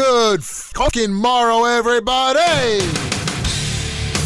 [0.00, 2.78] Good fucking morrow, everybody!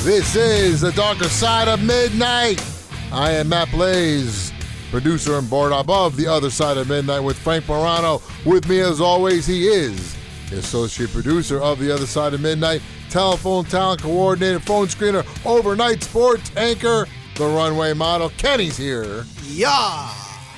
[0.04, 2.64] This is the darker side of midnight.
[3.10, 4.52] I am Matt Blaze,
[4.92, 8.22] producer and board above the other side of midnight with Frank Morano.
[8.46, 10.16] With me, as always, he is
[10.48, 12.80] the associate producer of the other side of midnight,
[13.10, 18.30] telephone talent coordinator, phone screener, overnight sports anchor, the runway model.
[18.36, 19.24] Kenny's here.
[19.42, 20.14] Yeah.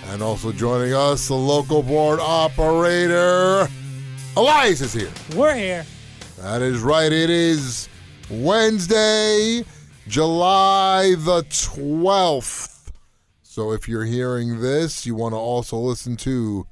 [0.08, 3.66] And also joining us, the local board operator,
[4.36, 5.10] Elias is here.
[5.34, 5.86] We're here.
[6.38, 7.10] That is right.
[7.10, 7.88] It is
[8.30, 9.64] Wednesday,
[10.08, 12.90] July the 12th.
[13.42, 16.66] So if you're hearing this, you want to also listen to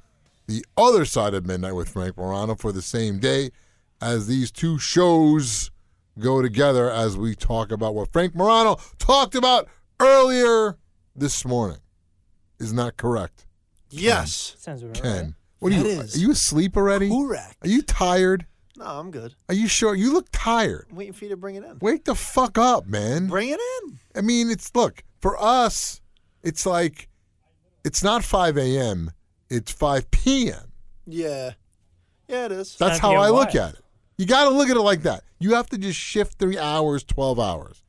[0.47, 3.49] The Other Side of Midnight with Frank Morano for the same day
[3.99, 5.71] as these two shows
[6.19, 9.67] go together as we talk about what Frank Morano talked about
[9.99, 10.77] earlier
[11.15, 11.79] this morning.
[12.59, 13.47] Isn't that correct,
[13.89, 14.55] Yes.
[14.59, 15.23] Sounds about Ken?
[15.25, 15.33] right.
[15.59, 16.01] What are That you?
[16.01, 17.09] is Are you asleep already?
[17.09, 17.57] Correct.
[17.63, 18.45] Are you tired?
[18.77, 19.33] No, I'm good.
[19.47, 19.95] Are you sure?
[19.95, 20.87] You look tired.
[20.89, 21.77] I'm waiting for you to bring it in.
[21.79, 23.27] Wake the fuck up, man.
[23.27, 23.99] Bring it in.
[24.15, 26.01] I mean, it's look for us.
[26.43, 27.07] It's like
[27.85, 29.11] it's not 5 a.m.
[29.49, 30.71] It's 5 p.m.
[31.05, 31.51] Yeah.
[32.27, 32.75] Yeah, it is.
[32.75, 33.81] That's how I look at it.
[34.17, 35.23] You got to look at it like that.
[35.39, 37.83] You have to just shift three hours, 12 hours,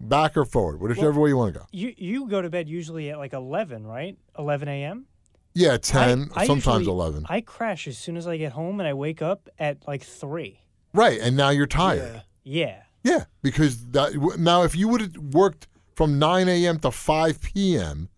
[0.00, 1.66] back or forward, whichever way you want to go.
[1.72, 4.16] You you go to bed usually at like eleven, right?
[4.38, 5.06] Eleven a.m.
[5.54, 7.26] Yeah, 10, I- I sometimes usually- 11.
[7.28, 10.60] I crash as soon as I get home, and I wake up at like three.
[10.92, 12.22] right, and now you're tired.
[12.44, 12.82] Yeah.
[13.04, 13.12] Yeah.
[13.16, 16.78] Yeah, because that now if you would have worked from 9 a.m.
[16.80, 18.08] to 5 p.m.,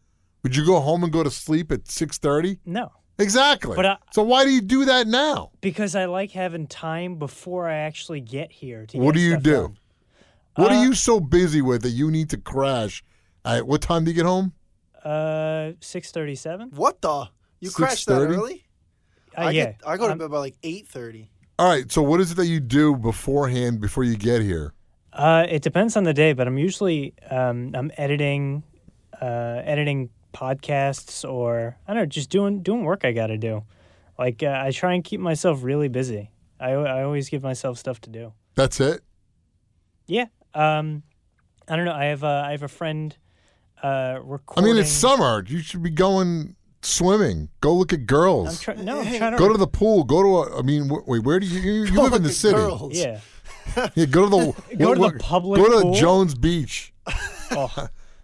[0.42, 2.58] would you go home and go to sleep at 6:30?
[2.64, 3.74] No, Exactly.
[3.76, 5.50] But I- so why do you do that now?
[5.62, 8.84] because I like having time before I actually get here.
[8.86, 9.52] To What do you do?
[9.62, 9.78] done.
[10.56, 13.02] What Uh, are you so busy with that you need to crash?
[13.44, 14.52] At what time do you get home?
[15.06, 16.70] Uh, six thirty-seven.
[16.74, 17.28] What the?
[17.60, 18.36] You crashed that 6:30?
[18.36, 18.64] early?
[19.36, 19.64] Uh, I yeah.
[19.66, 21.28] Get, I go to I'm- bed by like 8.30.
[21.58, 21.90] All right.
[21.90, 24.74] So what is it that you do beforehand before you get here?
[25.12, 28.62] Uh, it depends on the day, but I'm usually um, I'm editing,
[29.22, 33.64] uh, editing podcasts or I don't know, just doing doing work I got to do.
[34.18, 36.30] Like uh, I try and keep myself really busy.
[36.60, 38.32] I I always give myself stuff to do.
[38.54, 39.02] That's it.
[40.06, 40.26] Yeah.
[40.54, 41.02] Um,
[41.68, 41.94] I don't know.
[41.94, 43.16] I have a, I have a friend.
[43.82, 44.20] Uh,
[44.56, 45.44] I mean, it's summer.
[45.46, 47.48] You should be going swimming.
[47.60, 48.66] Go look at I'm girls.
[48.68, 49.38] No, I'm trying to.
[49.38, 50.04] Go to the pool.
[50.04, 50.28] Go to.
[50.54, 51.22] A, I mean, wh- wait.
[51.24, 51.60] Where do you?
[51.60, 52.56] You, you live in the city.
[52.56, 52.96] Girls.
[52.96, 53.20] yeah.
[53.94, 54.06] Yeah.
[54.06, 54.76] Go to the.
[54.76, 55.94] Go to the public Go to pool?
[55.94, 56.92] Jones Beach.
[57.52, 57.68] Oh.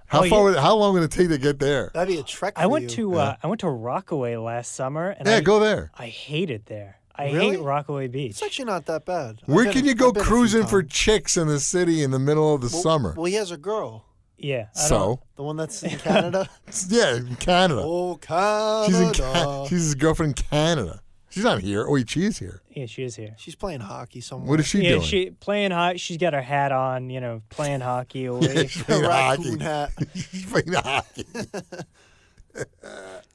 [0.07, 0.39] How Oh, far?
[0.39, 0.43] yeah.
[0.43, 1.91] would- How long would it take to get there?
[1.95, 3.13] That'd be a trek I for went you.
[3.13, 5.93] to uh, I went to Rockaway last summer, and Yeah, I, go there.
[5.97, 6.99] I hate it there.
[7.15, 7.51] I Really?
[7.57, 8.31] hate Rockaway Beach.
[8.33, 9.39] It's actually not that bad.
[9.43, 10.93] I've Where been- can you go I've been a few cruising for times.
[10.93, 13.15] chicks in the city in the middle of the Well- summer?
[13.17, 14.05] Well, he has a girl.
[14.39, 14.67] Yeah.
[14.75, 16.49] I don't- so The one that's in Canada.
[16.89, 17.83] yeah, in Canada.
[17.85, 18.87] oh, Canada.
[18.87, 21.01] She's in Ca- she's his girlfriend in Canada.
[21.31, 21.87] She's not here.
[21.89, 22.61] Oh, wait, she is here.
[22.71, 23.35] yeah, she is here.
[23.39, 24.51] She's playing hockey somewhere.
[24.51, 25.01] What is she yeah, doing?
[25.03, 25.97] she playing hockey.
[25.97, 28.67] She's got her hat on, you know, playing hockey away.
[28.67, 29.65] She's A playing raccoon hockey.
[29.65, 29.91] hat.
[30.15, 31.25] She's playing hockey.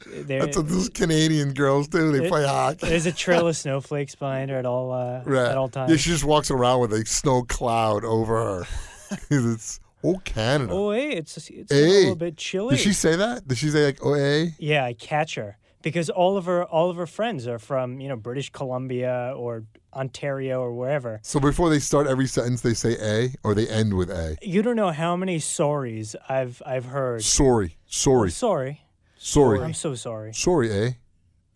[0.05, 2.11] there, That's what those Canadian girls do.
[2.11, 2.87] They It- play hockey.
[2.87, 5.47] there's a trail of snowflakes behind her at all uh, Right.
[5.49, 5.89] at all times.
[5.91, 8.67] Yeah, she just walks around with a snow cloud over her.
[9.09, 10.71] 'Cause it's oh Canada.
[10.73, 11.83] oh, hey, it's it's Hey.
[11.85, 12.75] a little bit chilly.
[12.75, 13.47] Did she say that?
[13.47, 14.47] Did she say like oh eh?
[14.59, 18.07] Yeah, I catch her because all of her all of her friends are from you
[18.09, 19.63] know British Columbia or
[19.94, 21.19] Ontario or wherever.
[21.23, 24.38] So before they start every sentence, they say a or they end with a.
[24.41, 27.23] You don't know how many sorries I've I've heard.
[27.23, 28.81] Sorry, sorry, Sorry,
[29.17, 30.33] sorry, I'm so sorry.
[30.33, 30.97] sorry, a.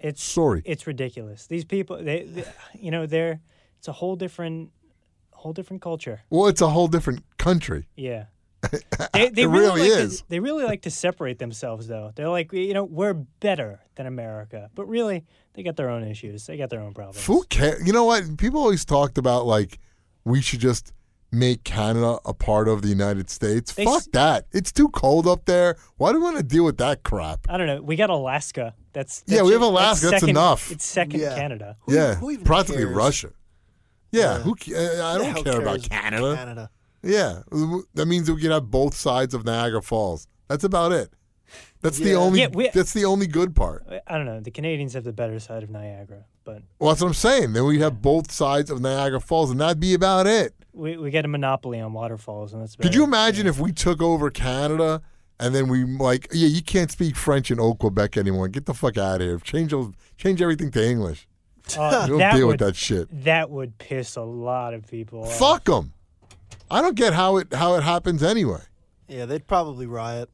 [0.04, 0.64] It's Sorry.
[0.66, 1.46] it's ridiculous.
[1.46, 3.40] These people, they, they you know, they're
[3.78, 4.72] it's a whole different
[5.32, 6.22] whole different culture.
[6.32, 7.88] Well, it's a whole different country.
[7.96, 8.26] Yeah.
[9.14, 10.24] They, they It really like to- is.
[10.30, 12.12] they really like to separate themselves, though.
[12.16, 16.46] They're like, you know, we're better than America, but really, they got their own issues.
[16.46, 17.26] They got their own problems.
[17.26, 17.86] Who cares?
[17.86, 18.38] You know what?
[18.38, 19.80] People always talked about like
[20.24, 20.94] we should just
[21.32, 23.74] make Canada a part of the United States.
[23.74, 24.46] They Fuck s- that.
[24.52, 25.76] It's too cold up there.
[25.98, 27.40] Why do we want to deal with that crap?
[27.50, 27.82] I don't know.
[27.82, 28.76] We got Alaska.
[28.94, 30.08] That's, Yeah, we have Alaska.
[30.08, 30.72] That's second- enough.
[30.72, 31.36] It's second Yeah.
[31.36, 31.78] Canada.
[31.82, 32.96] Who- yeah, who even practically cares?
[32.96, 33.32] Russia.
[34.12, 34.38] Yeah, Yeah.
[34.40, 34.56] who?
[34.56, 36.36] ca- I don't hell care about Canada.
[36.36, 36.70] Canada.
[37.04, 37.42] Yeah,
[37.96, 40.28] that means we can have both sides of Niagara Falls.
[40.48, 41.12] That's about it.
[41.82, 42.42] That's the only.
[42.42, 43.86] Yeah, we- that's the only good part.
[44.08, 44.40] I don't know.
[44.40, 47.54] The Canadians have the better side of Niagara, but Well, that's what I'm saying.
[47.54, 50.54] Then we'd have both sides of Niagara Falls, and that'd be about it.
[50.74, 52.76] we, we get a monopoly on waterfalls, and that's.
[52.76, 55.02] Could you imagine if we took over Canada
[55.42, 58.48] and then we like, yeah, you can't speak French in old Quebec anymore.
[58.48, 59.40] Get the fuck out of here.
[59.40, 59.74] Change
[60.18, 61.28] change everything to English.
[61.78, 63.08] Uh, that deal would, with that shit.
[63.24, 65.26] That would piss a lot of people.
[65.26, 65.94] Fuck them.
[66.72, 68.62] I don't get how it how it happens anyway.
[69.08, 70.30] Yeah, they'd probably riot.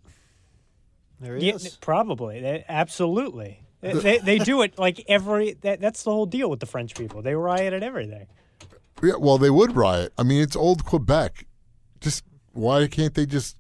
[1.20, 1.76] There he Yeah, is.
[1.82, 2.40] probably.
[2.42, 3.64] They, absolutely.
[3.82, 5.54] They, they, they do it like every.
[5.62, 7.22] That, that's the whole deal with the French people.
[7.22, 8.28] They riot at everything.
[9.02, 10.14] Yeah, well, they would riot.
[10.18, 11.46] I mean, it's old Quebec.
[12.02, 12.24] Just
[12.54, 13.58] why can't they just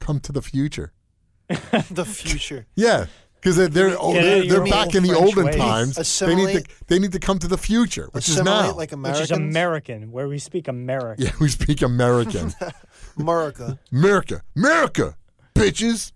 [0.00, 0.92] come to the future?
[1.90, 2.66] the future.
[2.74, 3.06] Yeah,
[3.42, 5.56] because they're they're, oh, Get out they're, they're back in the French olden ways.
[5.56, 6.18] times.
[6.20, 8.76] They need to they need to come to the future, which is Assimilate now.
[8.76, 11.24] like Which is American, where we speak American.
[11.26, 12.54] yeah, we speak American.
[13.18, 13.80] America.
[13.90, 15.16] America, America,
[15.56, 16.12] bitches,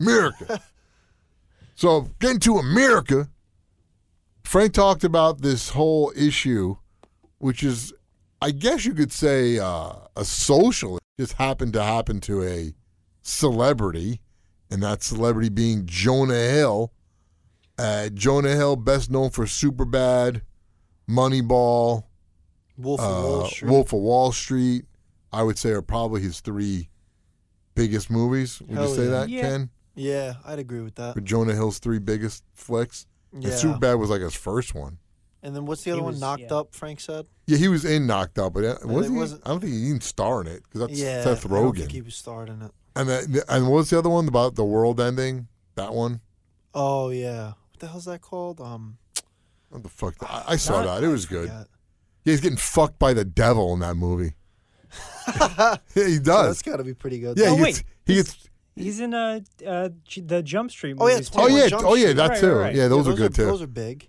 [0.00, 0.62] America.
[1.74, 3.28] so getting to America,
[4.42, 6.76] Frank talked about this whole issue,
[7.36, 7.92] which is,
[8.40, 10.96] I guess you could say, uh, a social.
[10.96, 12.72] It just happened to happen to a
[13.20, 14.21] celebrity,
[14.72, 16.92] and that celebrity being Jonah Hill.
[17.78, 20.42] Uh, Jonah Hill, best known for Superbad,
[21.08, 22.04] Moneyball,
[22.78, 23.70] Wolf of uh, Wall Street.
[23.70, 24.84] Wolf of Wall Street,
[25.32, 26.88] I would say are probably his three
[27.74, 28.60] biggest movies.
[28.62, 29.10] Would Hell you say yeah.
[29.10, 29.40] that, Yeah.
[29.42, 29.70] Ken?
[29.94, 31.14] Yeah, I'd agree with that.
[31.14, 33.06] But Jonah Hill's three biggest flicks.
[33.32, 33.50] And Yeah.
[33.50, 34.98] Superbad was like his first one.
[35.42, 36.12] And then what's the He other one?
[36.12, 36.54] was- Knocked yeah.
[36.54, 36.74] Up.
[36.74, 37.26] Frank said.
[37.46, 39.16] Yeah, he was in Knocked Up, but uh, was it he?
[39.16, 41.22] wasn't- I don't think he even starred in it because that's yeah.
[41.24, 41.78] Seth I don't Rogen.
[41.78, 42.70] think he was starred in it.
[42.94, 45.48] And the, and what was the other one about the world ending?
[45.76, 46.20] That one?
[46.74, 47.48] Oh yeah.
[47.70, 48.60] What the hell's that called?
[48.60, 48.98] Um.
[49.70, 50.14] What the fuck?
[50.22, 51.04] I, I saw not- that.
[51.04, 51.48] It was good.
[51.48, 51.64] Yeah,
[52.24, 54.34] he's getting fucked by the devil in that movie.
[55.40, 56.46] yeah, he So does.
[56.48, 57.38] that's got to be pretty good.
[57.38, 57.74] yeah, Oh, he wait.
[57.76, 58.48] gets, he gets.
[58.74, 61.30] He's in uh, uh, the Jump Street Oh, yeah, movies.
[61.34, 62.52] Oh yeah, Jump oh yeah, that Right, too.
[62.52, 62.74] right, right.
[62.74, 63.44] Yeah, those Yeah, are good too.
[63.46, 64.08] Those are big.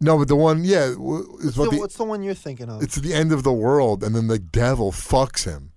[0.00, 2.68] No, but the one, yeah, is What's what the, the, what's the one you're thinking
[2.68, 2.82] of?
[2.82, 5.72] it's the end of the world, and then the devil fucks him.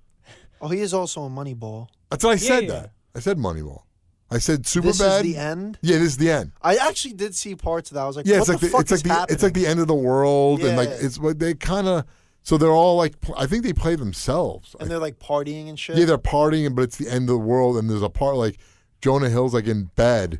[0.61, 1.87] oh, he is also a Moneyball.
[2.09, 2.63] That's what I said.
[2.63, 2.69] yeah.
[2.69, 3.81] That I said Moneyball.
[4.29, 5.25] I said super This bad.
[5.25, 5.79] is the end.
[5.81, 6.51] Yeah, this is the end.
[6.61, 8.01] I actually did see parts of that.
[8.03, 9.33] I was like, Yeah, what it's like the, the, fuck it's like is the happening?
[9.33, 10.97] it's like the end of the world, and like Yeah.
[10.99, 12.05] it's what they kind of.
[12.43, 14.75] So they're all like, pl- I think they play themselves.
[14.79, 15.97] and they're like partying and shit.
[15.97, 18.57] yeah, they're partying, but it's the end of the world, and there's a part like
[19.01, 20.39] Jonah Hill's like in bed,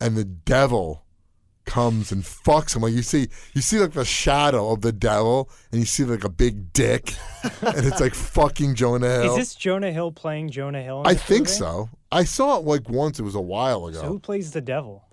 [0.00, 1.04] and the devil
[1.66, 2.82] comes and fucks him.
[2.82, 6.24] Like you see, you see like the shadow of the devil, and you see like
[6.24, 7.14] a big dick,
[7.62, 9.30] and it's like fucking Jonah Hill.
[9.32, 11.00] Is this Jonah Hill playing Jonah Hill?
[11.02, 11.52] In I think movie?
[11.52, 11.88] so.
[12.12, 13.20] I saw it like once.
[13.20, 14.00] It was a while ago.
[14.00, 15.04] So who plays the devil?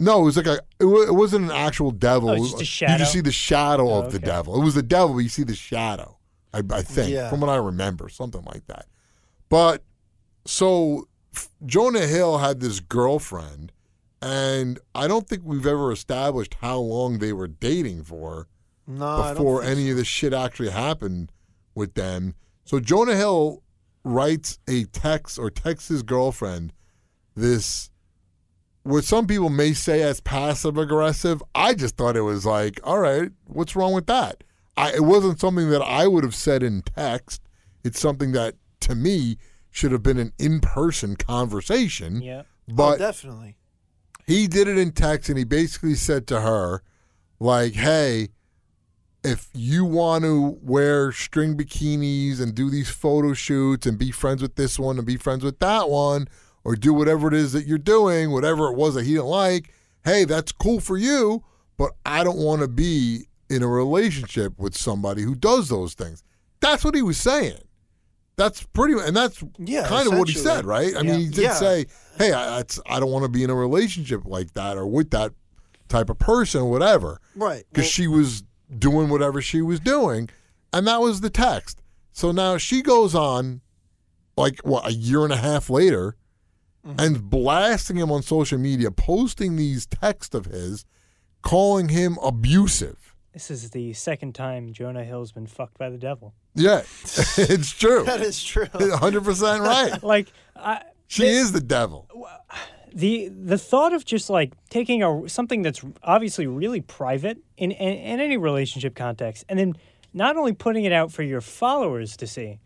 [0.00, 0.60] No, it was like a.
[0.80, 2.30] It, wa- it wasn't an actual devil.
[2.30, 4.60] Oh, It it's was- just a You just see the shadow Oh, of the devil.
[4.60, 6.16] It was the devil, but you see the shadow.
[6.54, 7.28] I, I think, Yeah.
[7.28, 8.86] from what I remember, something like that.
[9.50, 9.82] But
[10.46, 13.72] so f- Jonah Hill had this girlfriend,
[14.20, 18.48] and I don't think we've ever established how long they were dating for
[18.86, 21.30] no, before any of this shit actually happened
[21.74, 22.34] with them.
[22.64, 23.62] So Jonah Hill
[24.04, 26.72] writes a text or texts his girlfriend
[27.36, 27.90] this
[28.82, 31.42] what some people may say as passive aggressive.
[31.54, 34.42] I just thought it was like, all right, what's wrong with that?
[34.78, 37.42] I, it wasn't something that I would have said in text.
[37.84, 39.36] It's something that to me
[39.70, 42.22] should have been an in-person conversation.
[42.22, 42.44] Yeah.
[42.66, 43.57] But oh, definitely.
[44.28, 46.82] He did it in text and he basically said to her
[47.40, 48.28] like hey
[49.24, 54.40] if you want to wear string bikinis and do these photo shoots and be friends
[54.40, 56.28] with this one and be friends with that one
[56.62, 59.74] or do whatever it is that you're doing whatever it was that he didn't like
[60.04, 61.42] hey that's cool for you
[61.76, 66.22] but i don't want to be in a relationship with somebody who does those things.
[66.60, 67.58] That's what he was saying
[68.38, 71.12] that's pretty and that's Yeah, kind of what he said right i Yeah.
[71.12, 71.52] mean he did Yeah.
[71.54, 75.10] say hey I, I don't want to be in a relationship like that or with
[75.10, 75.32] that
[75.88, 77.64] type of person or whatever Right.
[77.70, 78.44] because Well, she was
[78.78, 80.30] doing whatever she was doing
[80.72, 83.60] and that was the text so now she goes on
[84.36, 86.16] like what a year and a half later
[86.86, 87.00] Mm-hmm.
[87.00, 90.84] and blasting him on social media posting these texts of his
[91.42, 93.07] calling him abusive
[93.38, 96.34] This is the second time Jonah Hill's been fucked by the devil.
[96.56, 96.78] yeah
[97.36, 98.66] it's true that is true.
[98.66, 100.26] 100% right Like,
[100.56, 102.08] I, she is the devil
[102.92, 107.94] the the thought of just like taking a something that's obviously really private in, in
[107.94, 109.74] in any relationship context and then
[110.12, 112.58] not only putting it out for your followers to see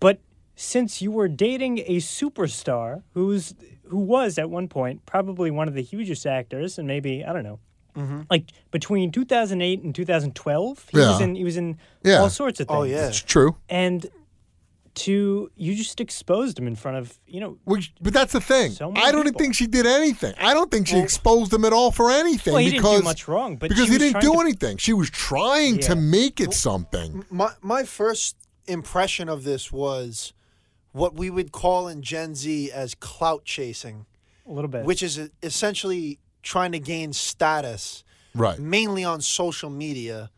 [0.00, 0.18] But
[0.56, 5.74] since you were dating a superstar who's who was at one point probably one of
[5.74, 7.60] the hugest actors, and maybe I don't know,
[7.96, 8.22] Mm-hmm.
[8.30, 12.18] like between 2008 and 2012, he was in he was in Yeah.
[12.18, 12.94] all sorts of oh, things.
[12.94, 13.08] Oh, yeah.
[13.08, 13.56] It's true.
[13.68, 14.06] and
[14.94, 17.56] to you just exposed him in front of you know.
[17.64, 18.72] Which, but that's the thing.
[18.72, 19.38] So many I don't people.
[19.40, 20.34] think she did anything.
[20.38, 23.04] I don't think she exposed him at all for anything Well, he didn't because do
[23.04, 24.76] much wrong, but because she he was didn't trying do to- anything.
[24.78, 26.00] She was trying to Yeah.
[26.00, 27.24] make it something.
[27.30, 30.32] My my first impression of this was
[30.92, 34.06] what we would call in Gen Z as clout chasing,
[34.48, 34.84] A little bit.
[34.84, 38.02] which is essentially trying to gain status
[38.34, 38.58] Right.
[38.58, 40.30] mainly on social media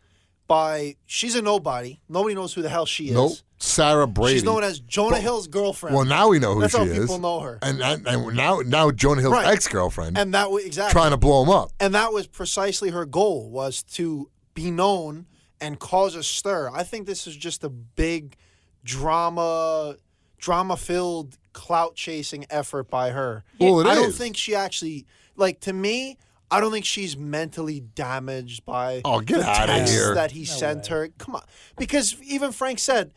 [0.49, 2.01] by she's a nobody.
[2.09, 3.15] Nobody knows who the hell she is.
[3.15, 3.33] Nope.
[3.59, 4.37] Sarah Brady.
[4.37, 5.95] She's known as Jonah Hill's girlfriend.
[5.95, 6.73] well, now we know who she is.
[6.73, 7.07] That's she how is.
[7.07, 7.59] people know her.
[7.63, 9.47] And, and, and now now Jonah Hill's Right.
[9.47, 11.71] ex girlfriend And that was exactly trying to blow him up.
[11.79, 15.27] and that was precisely her goal was to be known
[15.61, 16.71] and cause a stir.
[16.73, 18.37] I think this is just a big
[18.85, 19.97] drama
[20.39, 23.45] drama filled clout chasing effort by her.
[23.59, 26.19] Well, it I don't think she actually like to me
[26.51, 30.15] I don't think she's mentally damaged by Oh, get the outta texts here.
[30.15, 31.09] that he sent her.
[31.19, 31.43] Come on.
[31.79, 33.13] Because even Frank said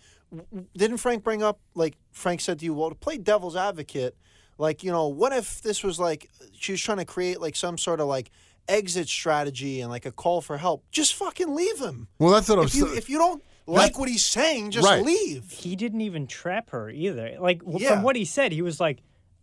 [0.76, 4.16] didn't Frank bring up like Frank said to you, well, to play devil's advocate,
[4.58, 7.78] like, you know, what if this was like she was trying to create like some
[7.78, 8.30] sort of like
[8.68, 10.84] exit strategy and like a call for help?
[10.92, 12.08] Just fucking leave him.
[12.20, 12.96] Well, that's what I'm saying.
[12.96, 15.04] if you don't like what he's saying, just Right.
[15.04, 15.50] leave.
[15.52, 17.38] he didn't even trap her either.
[17.40, 17.94] Like w Yeah.
[17.96, 19.02] from what he said, he was like,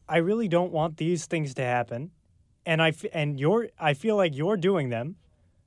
[0.09, 2.11] "I really don't want these things to happen,
[2.67, 5.17] and I f- and you're I feel like you're doing them,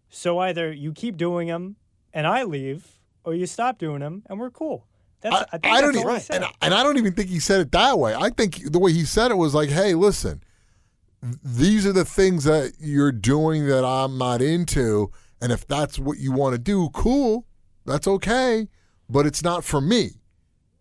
[0.09, 1.75] so either you keep doing them
[2.13, 4.85] and I leave, or you stop doing them and we're cool."
[5.21, 6.43] That's I, I, think I don't that's even, all he said.
[6.43, 8.13] and, and I don't even think he said it that way.
[8.13, 10.43] I think the way he said it was like, "Hey, listen,
[11.43, 16.17] these are the things that you're doing that I'm not into, and if that's what
[16.19, 17.45] you want to do, cool,
[17.85, 18.67] that's okay,
[19.09, 20.11] but it's not for me."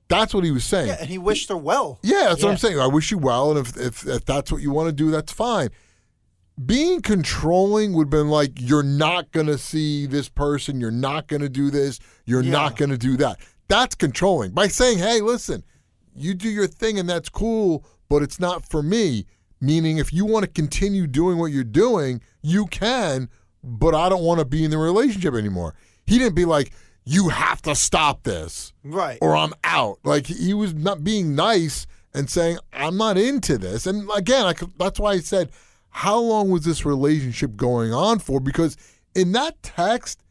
[0.08, 0.88] That's what he was saying.
[0.88, 1.98] Yeah, and he wished her well.
[2.02, 2.78] Yeah, that's what I'm saying.
[2.78, 5.32] I wish you well, and if if if that's what you want to do, that's
[5.32, 5.70] fine.
[6.66, 11.48] Being controlling would have been like, you're not gonna see this person, you're not gonna
[11.48, 13.38] do this, you're not gonna do that.
[13.68, 14.50] That's controlling.
[14.50, 15.64] By saying, hey, listen,
[16.14, 19.24] you do your thing and that's cool, but it's not for me.
[19.62, 23.30] Meaning if you want to continue doing what you're doing, you can,
[23.64, 25.74] but I don't want to be in the relationship anymore.
[26.04, 26.72] He didn't be like,
[27.04, 29.18] you have to stop this Right.
[29.20, 29.98] or I'm out.
[30.04, 33.86] Like he was not being nice and saying I'm not into this.
[33.86, 35.50] And again, I that's why I said,
[35.90, 38.40] how long was this relationship going on for?
[38.40, 38.76] Because
[39.14, 40.22] in that text,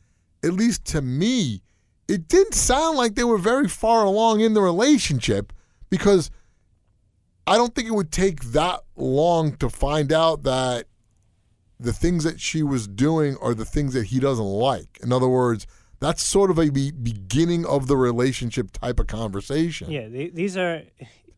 [0.44, 1.62] at least to me,
[2.08, 5.54] it didn't sound like they were very far along in the relationship.
[5.90, 6.32] Because
[7.46, 10.86] I don't think it would take that long to find out that
[11.80, 15.00] the things that she was doing are the things that he doesn't like.
[15.04, 15.68] In other words,
[16.02, 19.90] that's sort of a be- beginning of the relationship type of conversation.
[19.90, 20.82] yeah, they, these are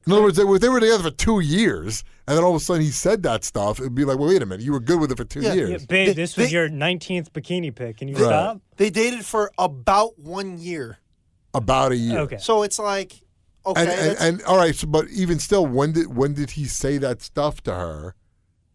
[0.05, 2.61] In other words, they were, they were together for two years, and then all of
[2.61, 3.79] a sudden he said that stuff.
[3.79, 5.53] It'd be like, well, wait a minute, you were good with it for two Yeah,
[5.53, 5.69] years.
[5.69, 6.07] yeah, babe.
[6.07, 7.97] They- this was they- your 19th bikini pic.
[7.97, 8.23] Can you Right.
[8.25, 8.61] stop?
[8.77, 10.97] They dated for about one year.
[11.53, 12.19] About a year.
[12.21, 12.37] Okay.
[12.39, 13.21] So it's like
[13.65, 16.51] okay, And, and, that's- and all right, so, but even still, when did when did
[16.51, 18.15] he say that stuff to her?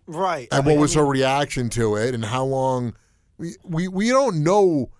[0.06, 0.48] right.
[0.50, 2.14] And I what mean- was her reaction to it?
[2.14, 2.94] And how long?
[3.36, 4.90] We we, we don't know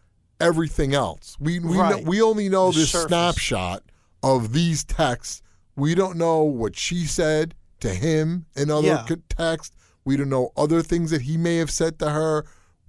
[0.40, 1.36] everything else.
[1.40, 3.08] We we know, we only know The this surface.
[3.08, 3.82] snapshot
[4.22, 5.42] of these texts.
[5.76, 9.16] We don't know what she said to him in other Yeah.
[9.28, 9.74] texts.
[10.04, 12.44] We don't know other things that he may have said to her,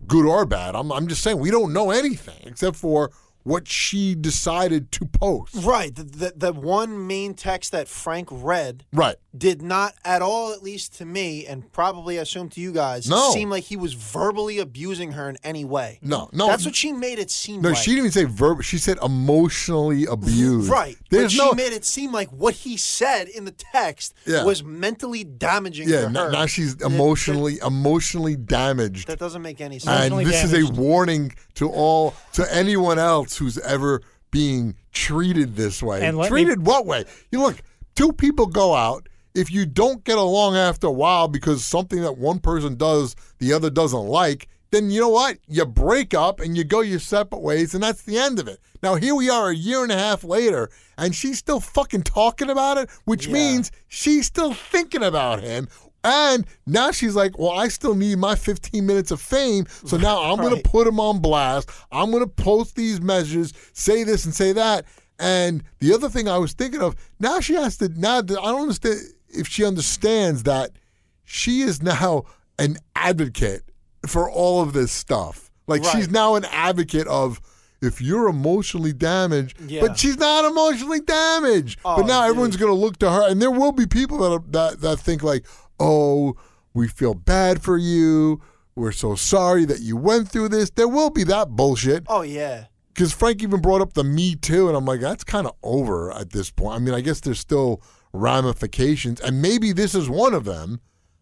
[0.08, 0.75] good or bad.
[0.75, 3.12] I'm I'm just saying we don't know anything except for
[3.50, 5.56] what she decided to post.
[5.56, 5.94] Right.
[5.96, 9.15] The, the the one main text that Frank read Right.
[9.38, 13.10] did not at all, at least to me, and probably I assume to you guys,
[13.10, 13.32] No.
[13.32, 16.00] seem like he was verbally abusing her in any way.
[16.01, 16.48] No, no.
[16.48, 17.77] That's what she made it seem like No, like.
[17.79, 18.62] she didn't even say verbal.
[18.62, 20.70] She said emotionally abused.
[20.79, 20.98] Right.
[21.10, 21.50] There's but no.
[21.51, 24.44] she made it seem like what he said in the text Yeah.
[24.44, 26.01] was mentally damaging yeah.
[26.01, 29.08] to n- Now she's That- emotionally emotionally damaged.
[29.08, 29.88] That, doesn't make any sense.
[30.03, 35.55] and Emotionally this is a warning to all to anyone else who's ever being treated
[35.55, 36.05] this way.
[36.05, 37.05] And let me- treated what way?
[37.31, 37.58] You look,
[37.96, 39.08] two people go out.
[39.36, 43.53] If you don't get along after a while because something that one person does the
[43.53, 45.38] other doesn't like, then you know what?
[45.48, 48.60] You break up and you go your separate ways, and that's the end of it.
[48.84, 52.50] Now here we are a year and a half later, and she's still fucking talking
[52.51, 53.34] about it, which Yeah.
[53.34, 55.67] means she's still thinking about him.
[56.03, 59.65] And now she's like, well, I still need my 15 minutes of fame.
[59.86, 61.70] So now I'm going to put him on blast.
[61.91, 64.86] I'm going to post these measures, say this and say that.
[65.20, 68.62] And the other thing I was thinking of, now she has to, now I don't
[68.62, 70.72] understand if she understands that
[71.25, 72.24] she is now
[72.58, 73.63] an advocate
[74.08, 75.51] for all of this stuff.
[75.68, 77.41] Like she's now an advocate of
[77.82, 79.82] if you're emotionally damaged, Yeah.
[79.82, 81.79] but she's not emotionally damaged.
[81.86, 82.29] Oh, but now dude.
[82.32, 85.00] everyone's going to look to her, and there will be people that, are, that that
[85.00, 85.46] think like,
[85.79, 86.36] "Oh,
[86.74, 88.41] we feel bad for you.
[88.75, 92.65] We're so sorry that you went through this." There will be that bullshit Oh yeah.
[92.93, 96.12] because Frank even brought up the Me Too, and I'm like, that's kind of over
[96.12, 96.75] at this point.
[96.75, 97.81] I mean, I guess there's still
[98.13, 100.79] ramifications, and maybe this is one of them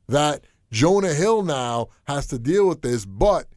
[0.07, 3.47] that Jonah Hill now has to deal with this, but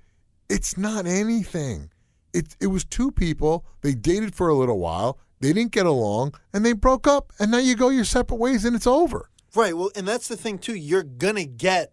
[0.49, 1.91] it's not anything.
[2.33, 3.65] It it was two people.
[3.83, 5.19] They dated for a little while.
[5.41, 8.65] They didn't get along, and they broke up, and now you go your separate ways,
[8.65, 9.30] and it's over.
[9.55, 9.77] Right.
[9.77, 10.75] Well, and that's the thing too.
[10.75, 11.93] You're gonna get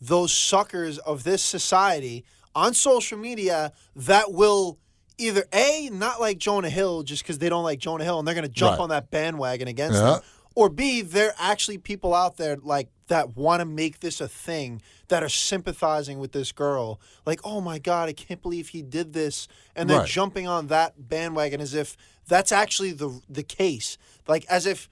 [0.00, 4.78] those suckers of this society on social media that will
[5.18, 8.34] either a not like Jonah Hill just because they don't like Jonah Hill and they're
[8.34, 8.82] gonna jump Right.
[8.84, 10.14] on that bandwagon against Yeah.
[10.16, 10.22] him,
[10.54, 14.80] or b they're actually people out there like that want to make this a thing
[15.08, 17.00] that are sympathizing with this girl.
[17.26, 20.08] Like, oh my god, I can't believe he did this, and they're Right.
[20.08, 21.96] jumping on that bandwagon as if
[22.28, 23.98] that's actually the the case.
[24.28, 24.88] Like as if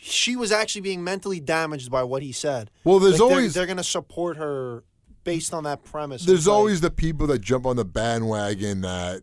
[0.00, 2.70] she was actually being mentally damaged by what he said.
[2.84, 4.84] Well, there's Like, they're- always they're, going to support her
[5.24, 6.24] based on that premise.
[6.24, 9.22] there's like- always the people that jump on the bandwagon that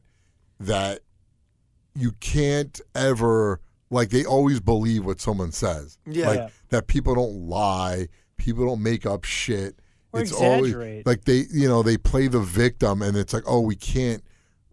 [0.60, 1.02] that
[1.96, 5.98] you can't ever like they always believe what someone says.
[6.06, 6.28] Yeah.
[6.28, 6.50] Like Yeah.
[6.70, 9.80] that people don't lie, people don't make up shit.
[10.12, 11.06] Or it's always exaggerate.
[11.06, 14.24] like they you know, they play the victim and it's like, "Oh, we can't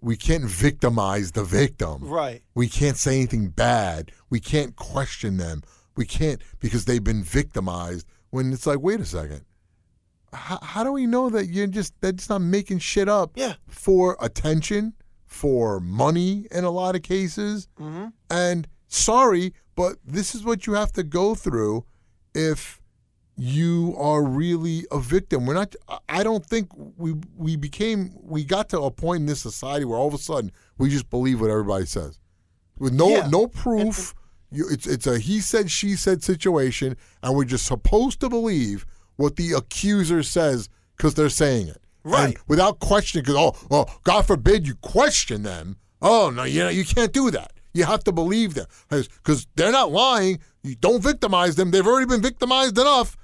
[0.01, 2.03] we can't victimize the victim.
[2.05, 2.43] right.
[2.55, 4.11] We can't say anything bad.
[4.31, 5.63] We can't question them.
[5.97, 9.45] We can't because they've been victimized." When it's like, "Wait a second.
[10.33, 13.55] How, how do we know that you're just that's not making shit up Yeah.
[13.69, 14.95] for attention,
[15.27, 17.69] for money in a lot of cases.
[17.77, 21.85] hmm And sorry, but this is what you have to go through
[22.35, 22.81] if
[23.37, 25.45] you are really a victim.
[25.47, 29.27] We're not I- I don't think we we became we got to a point in
[29.27, 32.19] this society where all of a sudden we just believe what everybody says.
[32.79, 33.27] With no Yeah.
[33.29, 34.15] no proof.
[34.53, 38.87] You, it's it's a he said she said situation and we're just supposed to believe
[39.17, 41.83] what the accuser says because they're saying it.
[42.05, 42.35] Right.
[42.35, 45.77] And without questioning, because oh, well, God forbid you question them.
[46.01, 47.53] Oh no, you know you can't do that.
[47.75, 50.41] You have to believe them because they're not lying.
[50.63, 51.71] You don't victimize them.
[51.71, 53.17] They've already been victimized enough.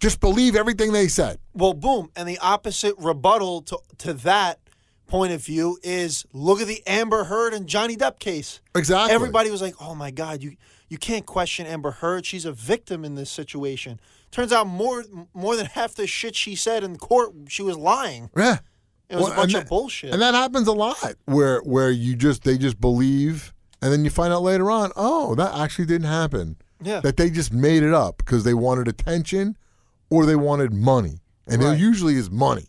[0.00, 1.38] Just believe everything they said.
[1.54, 2.10] Well, boom.
[2.16, 4.58] And the opposite rebuttal to, to that
[5.06, 8.60] point of view is look at the Amber Heard and Johnny Depp case.
[8.74, 9.14] Exactly.
[9.14, 10.56] Everybody was like, "Oh my God, you
[10.88, 12.24] you can't question Amber Heard.
[12.26, 16.54] She's a victim in this situation." Turns out more more than half the shit she
[16.56, 18.30] said in court, she was lying.
[18.36, 18.58] Yeah.
[19.10, 20.12] It was Well, a bunch and of bullshit.
[20.14, 24.10] And that happens a lot where where you just they just believe and then you
[24.10, 26.56] find out later on, oh, that actually didn't happen.
[26.82, 27.00] Yeah.
[27.00, 29.58] That they just made it up because they wanted attention
[30.08, 31.20] or they wanted money.
[31.46, 31.74] And Right.
[31.74, 32.68] it usually is money.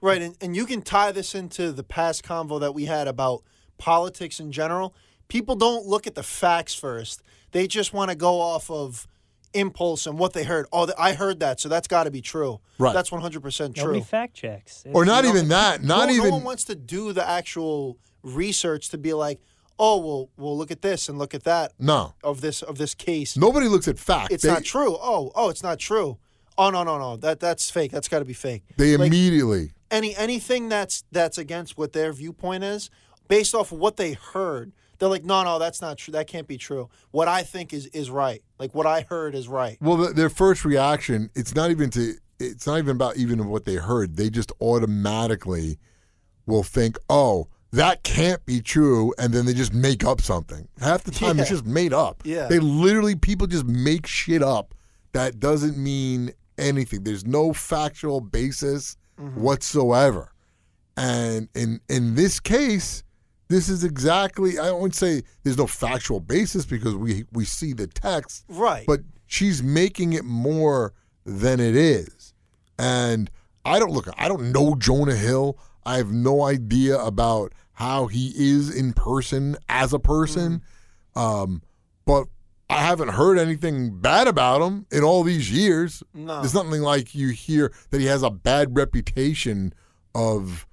[0.00, 3.42] Right, and, and you can tie this into the past convo that we had about
[3.78, 4.94] politics in general.
[5.28, 7.22] People don't look at the facts first.
[7.52, 9.06] They just want to go off of
[9.54, 10.66] impulse and what they heard.
[10.72, 12.60] Oh, I heard that, so that's got to be true.
[12.78, 12.92] Right.
[12.94, 13.84] That's 100% true.
[13.84, 14.84] Nobody fact checks.
[14.92, 15.82] Or not You know, even that.
[15.82, 19.40] no, Not no even one wants to do the actual research to be like,
[19.78, 22.14] "Oh, well, well look at this and look at that No.
[22.22, 23.36] of this of this case.
[23.36, 24.34] Nobody looks at facts.
[24.34, 24.96] it's they, not true.
[25.00, 26.18] Oh, oh, it's not true.
[26.56, 27.16] Oh, no, no, no.
[27.16, 27.90] That that's fake.
[27.90, 29.72] That's got to be fake." They Like, immediately.
[29.90, 32.90] Any anything that's that's against what their viewpoint is
[33.28, 36.46] based off of what they heard they're like no no that's not true that can't
[36.48, 39.96] be true what i think is is right like what i heard is right Well,
[39.96, 42.14] the, their first reaction, it's not even to.
[42.40, 44.16] It's not even about even what they heard.
[44.16, 45.78] They just automatically
[46.46, 50.68] will think, "Oh, that can't be true," and then they just make up something.
[50.80, 52.22] Half the time, it's just made up.
[52.24, 52.46] Yeah.
[52.46, 54.74] they literally people just make shit up
[55.12, 57.02] that doesn't mean anything.
[57.02, 59.40] There's no factual basis Mm-hmm.
[59.40, 60.32] whatsoever.
[60.96, 63.02] And in in this case,
[63.48, 64.58] this is exactly.
[64.58, 69.00] I won't say there's no factual basis because we we see the text, right but
[69.26, 70.92] she's making it more
[71.24, 72.34] than it is.
[72.78, 73.30] And
[73.64, 74.08] I don't look.
[74.16, 75.58] I don't know Jonah Hill.
[75.84, 80.62] I have no idea about how he is in person as a person.
[81.14, 81.62] Um,
[82.04, 82.26] but
[82.70, 86.02] I haven't heard anything bad about him in all these years.
[86.12, 86.40] No.
[86.40, 89.72] There's nothing like you hear that he has a bad reputation
[90.14, 90.66] of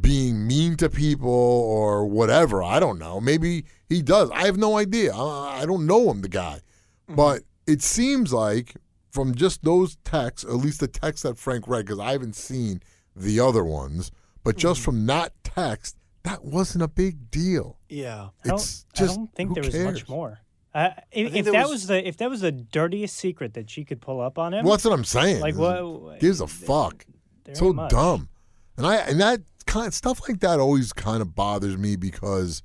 [0.00, 2.62] being mean to people or whatever.
[2.62, 3.20] I don't know.
[3.20, 4.30] Maybe he does.
[4.30, 5.12] I have no idea.
[5.12, 6.60] I, I don't know him, the guy.
[7.08, 7.16] Mm-hmm.
[7.16, 8.74] But it seems like
[9.10, 12.80] from just those texts, at least the text that Frank read, because I haven't seen
[13.16, 14.12] the other ones,
[14.44, 14.84] but just mm-hmm.
[14.84, 17.78] from that text, that wasn't a big deal.
[17.88, 19.84] yeah I don't, It's I just don't think who there was cares?
[19.84, 20.38] much more.
[20.72, 23.84] Uh, if if that was- was, the if that was the dirtiest secret that she
[23.84, 25.40] could pull up on him, Well, that's what I'm saying.
[25.40, 27.04] like what gives a fuck?
[27.52, 27.90] so much.
[27.90, 28.28] dumb.
[28.76, 32.62] And I and that kind stuff like that always kind of bothers me because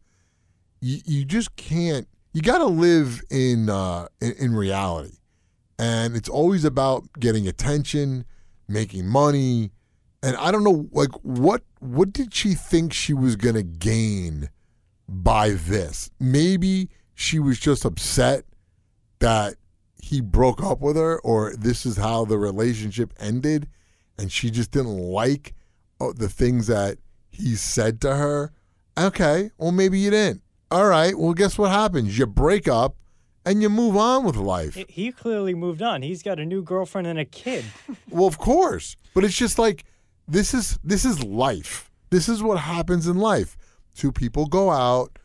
[0.82, 2.08] you, you just can't.
[2.34, 5.18] You got to live in, uh, in in reality,
[5.80, 8.26] and it's always about getting attention,
[8.68, 9.72] making money,
[10.22, 14.50] and I don't know, like what what did she think she was gonna gain
[15.10, 16.12] by this?
[16.20, 18.44] Maybe she was just upset
[19.20, 19.56] that
[20.02, 23.68] he broke up with her, or this is how the relationship ended,
[24.18, 25.54] and she just didn't like
[26.00, 26.98] uh, the things that
[27.32, 28.52] he said to her.
[28.98, 30.42] Okay, well maybe you didn't.
[30.72, 32.18] All right, well guess what happens?
[32.18, 32.96] You break up
[33.46, 34.76] and you move on with life.
[34.76, 36.02] He- He clearly moved on.
[36.02, 37.66] He's got a new girlfriend and a kid.
[38.10, 39.84] Well, of course, but it's just like
[40.28, 41.90] this is this is life.
[42.12, 43.58] This is what happens in life.
[43.96, 45.18] Two people go out,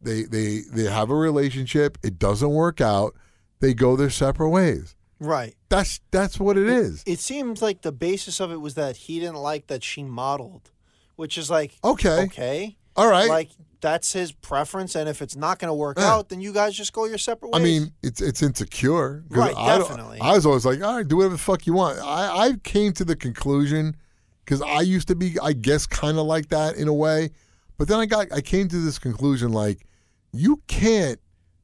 [0.00, 1.98] they they they have a relationship.
[2.02, 3.14] It doesn't work out.
[3.60, 4.94] They go their separate ways.
[5.18, 5.54] Right.
[5.68, 7.02] That's that's what it is.
[7.06, 10.70] It seems like the basis of it was that he didn't like that she modeled,
[11.16, 12.22] which is like Okay.
[12.24, 13.28] okay, All right.
[13.28, 13.50] like
[13.82, 16.12] that's his preference, and if it's not going to work Yeah.
[16.12, 17.60] out, then you guys just go your separate ways.
[17.60, 19.24] I mean, it's it's insecure.
[19.30, 20.18] Right, I definitely.
[20.20, 21.98] I was always like, all right, do whatever the fuck you want.
[22.00, 23.96] I, I came to the conclusion
[24.44, 27.30] because I used to be, I guess, kind of like that in a way,
[27.78, 29.86] but then I got, I came to this conclusion like,
[30.32, 31.18] you can't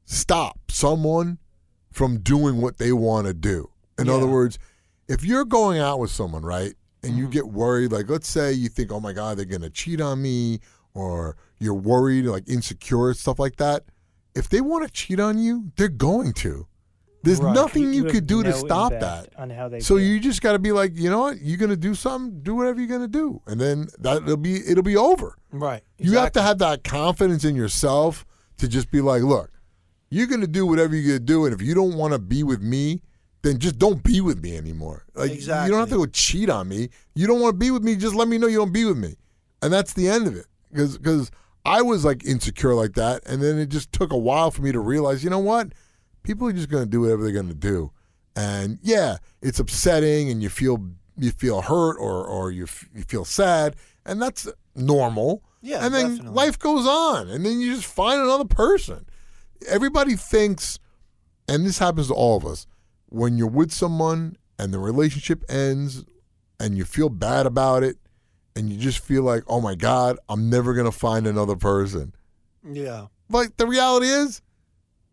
[0.05, 1.37] stop someone
[1.91, 3.69] from doing what they want to do.
[3.99, 4.13] In Yeah.
[4.13, 4.57] other words,
[5.07, 7.19] if you're going out with someone, right, and Mm-hmm.
[7.21, 10.21] you get worried, like let's say you think, oh my god, they're gonna cheat on
[10.21, 10.59] me,
[10.93, 13.83] or you're worried, like insecure, stuff like that.
[14.35, 16.67] If they want to cheat on you, they're going to.
[17.23, 17.53] There's Right.
[17.53, 19.29] nothing you, have could do to stop that.
[19.37, 20.05] On how they So feel.
[20.05, 21.41] you just got to be like, you know what?
[21.41, 22.41] You're gonna do something.
[22.41, 25.35] Do whatever you're gonna do, and then that it'll be it'll be over.
[25.51, 25.81] right.
[25.97, 28.25] You have to have that confidence in yourself
[28.57, 29.51] to just be like, look,
[30.09, 32.61] you're gonna do whatever you're gonna do, and if you don't want to be with
[32.61, 33.01] me,
[33.41, 35.05] then just don't be with me anymore.
[35.15, 35.31] Like
[35.65, 36.89] you don't have to go cheat on me.
[37.15, 38.97] You don't want to be with me, just let me know you don't be with
[38.97, 39.15] me,
[39.61, 40.45] and that's the end of it.
[40.71, 41.31] Because because
[41.65, 44.71] I was like insecure like that, and then it just took a while for me
[44.71, 45.73] to realize, you know what?
[46.23, 47.91] People are just gonna do whatever they're gonna do,
[48.35, 53.03] and yeah, it's upsetting, and you feel you feel hurt or or you f- you
[53.03, 55.43] feel sad, and that's normal.
[55.61, 56.31] Yeah, and then definitely.
[56.31, 59.05] life goes on, and then you just find another person.
[59.67, 60.79] Everybody thinks,
[61.47, 62.67] and this happens to all of us,
[63.07, 66.05] when you're with someone and the relationship ends,
[66.59, 67.97] and you feel bad about it,
[68.55, 72.13] and you just feel like, oh my god, I'm never gonna find another person.
[72.63, 73.07] Yeah.
[73.29, 74.41] But the reality is,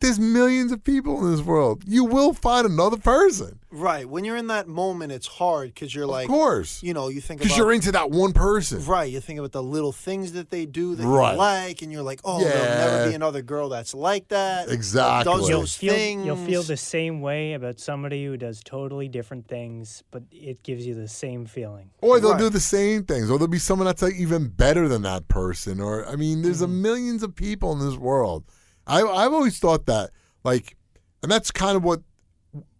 [0.04, 1.82] there's millions of people in this world.
[1.86, 4.08] You will find another person, Right.
[4.08, 7.20] When you're in that moment, it's hard because you're like, of course, you know, you
[7.20, 8.84] think because you're into that one person.
[8.84, 11.32] Right, you think about the little things that they do that Right.
[11.32, 14.68] you like, and you're like, oh, there'll never be another girl that's like that.
[14.68, 15.32] that Exactly.
[15.32, 16.24] Does You'll those feel, things.
[16.24, 20.86] You'll feel the same way about somebody who does totally different things, but it gives
[20.86, 21.90] you the same feeling.
[22.00, 22.38] Or they'll Right.
[22.38, 25.80] do the same things, or there'll be someone that's like even better than that person.
[25.80, 26.82] Or I mean, there's a mm-hmm.
[26.82, 28.44] millions of people in this world.
[28.86, 30.10] I I've always thought that,
[30.44, 30.76] like,
[31.22, 32.02] and that's kind of what,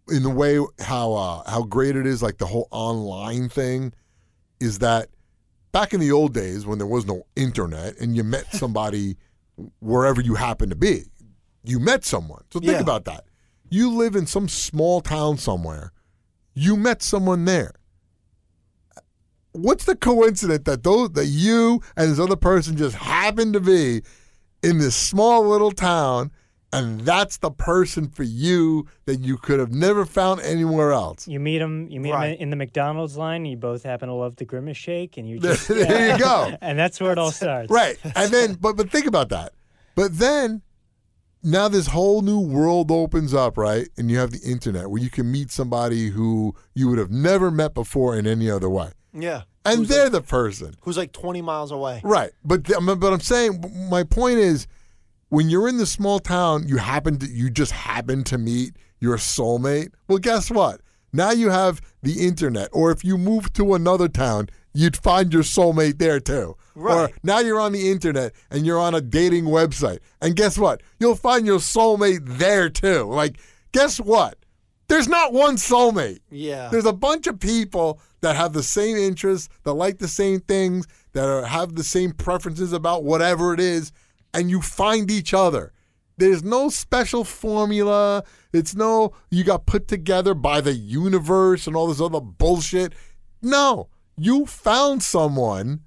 [0.09, 3.93] in the way how uh, how great it is, like the whole online thing,
[4.59, 5.09] is that
[5.71, 9.17] back in the old days when there was no internet and you met somebody
[9.79, 11.03] wherever you happened to be,
[11.63, 12.43] you met someone.
[12.51, 12.79] So think Yeah.
[12.81, 13.25] about that.
[13.69, 15.91] You live in some small town somewhere.
[16.53, 17.73] You met someone there
[19.51, 24.01] what's the coincidence that those that you and this other person just happened to be
[24.65, 26.31] in this small little town
[26.73, 31.39] and that's the person for you that you could have never found anywhere else You
[31.39, 31.87] meet him.
[31.89, 32.37] you meet Right.
[32.39, 33.45] in the McDonald's line.
[33.45, 36.77] You both happen to love the Grimace Shake, and you just there you go and
[36.77, 37.69] that's where it all starts.
[37.71, 39.53] right and then but but think about that
[39.95, 40.61] but then
[41.43, 45.09] now this whole new world opens up right and you have the internet where you
[45.11, 49.43] can meet somebody who you would have never met before in any other way yeah.
[49.65, 52.01] And who's they're like, the person who's like 20 miles away.
[52.03, 54.67] Right, but but I'm saying my point is,
[55.29, 59.17] when you're in the small town, you happen to you just happen to meet your
[59.17, 59.89] soulmate.
[60.07, 60.81] Well, guess what?
[61.11, 65.43] Now you have the internet, or if you move to another town, you'd find your
[65.43, 66.55] soulmate there too.
[66.75, 67.13] Or Right.
[67.23, 70.81] now you're on the internet and you're on a dating website, and guess what?
[70.99, 73.03] You'll find your soulmate there too.
[73.05, 73.39] Like,
[73.71, 74.37] guess what?
[74.89, 76.19] There's not one soulmate.
[76.29, 76.67] Yeah.
[76.69, 80.87] There's a bunch of people that have the same interests, that like the same things,
[81.13, 83.91] that are, have the same preferences about whatever it is,
[84.33, 85.71] and you find each other.
[86.17, 88.23] There's no special formula.
[88.51, 92.93] It's no, you got put together by the universe and all this other bullshit.
[93.43, 95.81] No, you found someone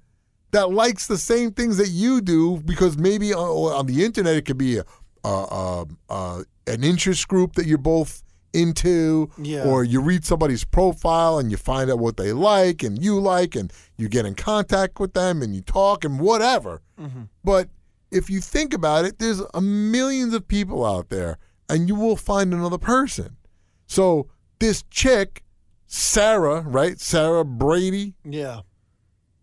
[0.51, 4.45] that likes the same things that you do because maybe on, on the internet it
[4.45, 4.85] could be a,
[5.25, 9.63] a, a, a an interest group that you're both into Yeah.
[9.65, 13.55] or you read somebody's profile and you find out what they like and you like
[13.55, 17.23] and you get in contact with them and you talk and whatever Mm-hmm.
[17.43, 17.69] but
[18.11, 21.37] if you think about it, there's a millions of people out there,
[21.69, 23.37] and you will find another person.
[23.85, 25.43] So this chick,
[25.85, 26.99] Sarah, right?
[26.99, 28.61] Sarah Brady Yeah.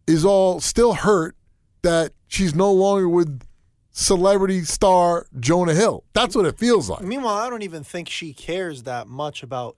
[0.08, 1.36] is all still hurt
[1.82, 3.45] that she's no longer with
[3.96, 6.04] celebrity star Jonah Hill.
[6.12, 7.00] That's what it feels like.
[7.02, 9.76] Meanwhile, I don't even think she cares that much about.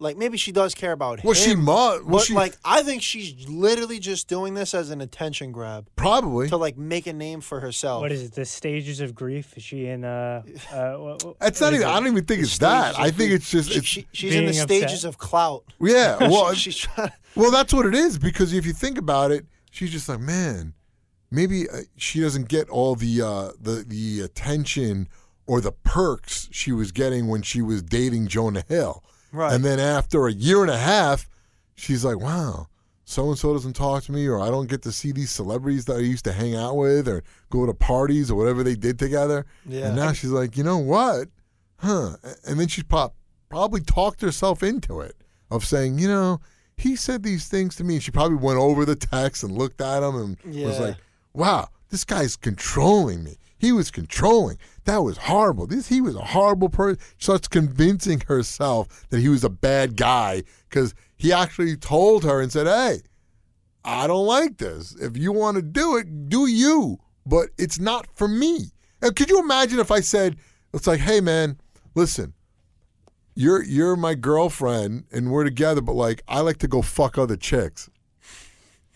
[0.00, 1.50] Like maybe she does care about Well, him.
[1.50, 2.02] she must.
[2.04, 5.86] Well, but she like I think she's literally just doing this as an attention grab
[5.94, 6.48] probably.
[6.48, 8.00] to like make a name for herself.
[8.02, 8.32] What is it?
[8.34, 9.56] The stages of grief?
[9.56, 10.04] Is she in?
[10.04, 11.86] Uh, uh, what, what- It's what not even.
[11.86, 11.90] it?
[11.90, 12.98] I don't even think it's that.
[12.98, 13.34] I think grief.
[13.34, 13.70] it's just.
[13.70, 15.62] It's she- she's in the being stages of clout.
[15.80, 16.18] yeah.
[16.28, 17.12] Well, she's trying.
[17.36, 20.74] Well, that's what it is because if you think about it, she's just like, man,
[21.34, 25.08] maybe uh, she doesn't get all the uh, the the attention
[25.46, 29.04] or the perks she was getting when she was dating Jonah Hill.
[29.32, 29.52] Right.
[29.52, 31.28] And then after a year and a half,
[31.74, 32.68] she's like, wow,
[33.04, 35.84] so and so doesn't talk to me, or I don't get to see these celebrities
[35.86, 38.98] that I used to hang out with or go to parties or whatever they did
[38.98, 39.44] together.
[39.66, 39.88] Yeah.
[39.88, 41.28] And now she's like, you know what?
[41.76, 42.16] Huh.
[42.46, 43.14] And then she pop,
[43.50, 45.16] probably talked herself into it
[45.50, 46.40] of saying, you know,
[46.76, 47.94] he said these things to me.
[47.94, 50.96] And she probably went over the text and looked at him and was like,
[51.34, 53.36] wow, this guy's controlling me.
[53.58, 54.58] He was controlling.
[54.84, 55.66] That was horrible.
[55.66, 57.00] This he was a horrible person.
[57.16, 62.40] She starts convincing herself that he was a bad guy because he actually told her
[62.40, 63.00] and said, "Hey,
[63.84, 64.94] I don't like this.
[65.00, 66.98] If you want to do it, do you.
[67.24, 70.36] But it's not for me." And could you imagine if I said,
[70.74, 71.58] "It's like, hey man,
[71.94, 72.34] listen,
[73.34, 77.36] you're you're my girlfriend and we're together, but like I like to go fuck other
[77.36, 77.88] chicks."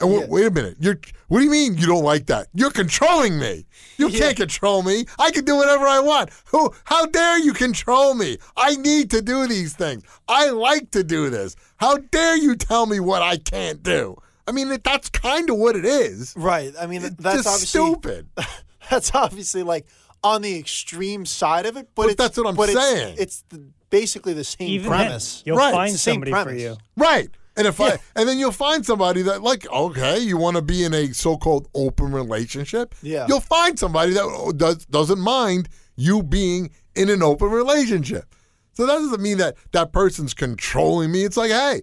[0.00, 0.26] Uh, and wait, Yeah.
[0.28, 0.76] wait a minute.
[0.80, 2.48] You're what do you mean you don't like that?
[2.54, 3.66] You're controlling me.
[3.98, 4.18] You Yeah.
[4.20, 5.04] can't control me.
[5.18, 6.30] I can do whatever I want.
[6.46, 8.38] Who how dare you control me?
[8.56, 10.02] I need to do these things.
[10.28, 11.56] I like to do this.
[11.76, 14.16] How dare you tell me what I can't do?
[14.46, 16.32] I mean, that's kind of what it is.
[16.36, 16.72] Right.
[16.80, 18.28] I mean, that's just obviously stupid.
[18.90, 19.86] that's obviously like
[20.24, 23.16] on the extreme side of it, but, But it's, that's what I'm but it's- saying.
[23.18, 25.42] It's, the, basically the same Even then, premise.
[25.44, 26.76] you'll Right, find it's the same somebody for you.
[26.96, 27.28] Right.
[27.58, 27.86] And if Yeah.
[27.86, 31.12] I and then you'll find somebody that like okay, you want to be in a
[31.12, 32.94] so-called open relationship.
[33.02, 33.26] Yeah.
[33.28, 38.34] You'll find somebody that oh, does doesn't mind you being in an open relationship.
[38.72, 41.24] So that doesn't mean that that person's controlling me.
[41.24, 41.82] It's like, hey,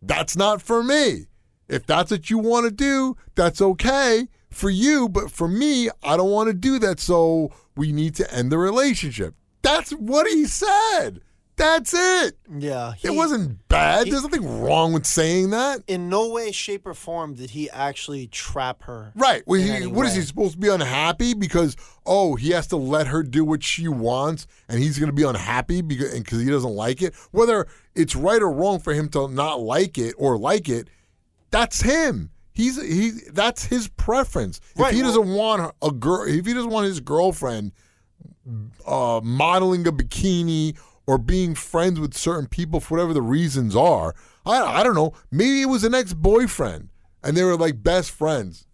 [0.00, 1.26] that's not for me.
[1.68, 6.16] If that's what you want to do, that's okay for you, but for me, I
[6.16, 6.98] don't want to do that.
[6.98, 9.34] So we need to end the relationship.
[9.62, 11.20] That's what he said.
[11.60, 12.38] That's it.
[12.58, 12.94] Yeah.
[13.02, 14.06] It wasn't bad.
[14.06, 15.82] he- There's nothing wrong with saying that.
[15.86, 19.12] in no way, shape, or form did he actually trap her.
[19.14, 19.42] Right.
[19.46, 23.08] Well, he, what is he supposed to be unhappy because oh he has to let
[23.08, 26.72] her do what she wants and he's going to be unhappy because because he doesn't
[26.74, 27.14] like it.
[27.30, 30.88] Whether it's right or wrong for him to not like it or like it,
[31.50, 32.30] that's him.
[32.52, 33.10] He's he.
[33.32, 34.60] That's his preference.
[34.76, 37.72] Right, If he well- doesn't want a girl, if he doesn't want his girlfriend
[38.86, 40.76] uh, modeling a bikini
[41.10, 44.14] or being friends with certain people for whatever the reasons are.
[44.46, 45.12] I, I don't know.
[45.32, 46.88] Maybe it was an ex boyfriend
[47.24, 48.68] and they were like best friends.